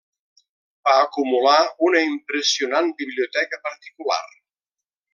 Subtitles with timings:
[0.87, 4.23] Va acumular una impressionant biblioteca particular.